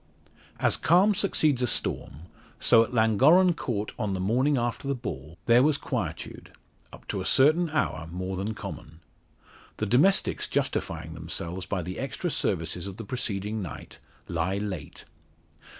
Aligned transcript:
As 0.59 0.77
calm 0.77 1.13
succeeds 1.13 1.61
a 1.61 1.67
storm, 1.67 2.21
so 2.59 2.83
at 2.83 2.91
Llangorren 2.91 3.53
Court 3.53 3.91
on 3.99 4.15
the 4.15 4.19
morning 4.19 4.57
after 4.57 4.87
the 4.87 4.95
ball 4.95 5.37
there 5.45 5.61
was 5.61 5.77
quietude 5.77 6.51
up 6.91 7.07
to 7.09 7.21
a 7.21 7.23
certain 7.23 7.69
hour 7.69 8.07
more 8.07 8.35
than 8.35 8.55
common. 8.55 9.01
The 9.77 9.85
domestics 9.85 10.47
justifying 10.47 11.13
themselves 11.13 11.67
by 11.67 11.83
the 11.83 11.99
extra 11.99 12.31
services 12.31 12.87
of 12.87 12.97
the 12.97 13.05
preceding 13.05 13.61
night, 13.61 13.99
lie 14.27 14.57
late. 14.57 15.05